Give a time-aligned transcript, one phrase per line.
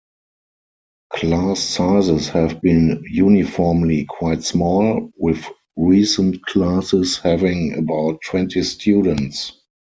[1.13, 9.61] Class sizes have been uniformly quite small, with recent classes having about twenty students.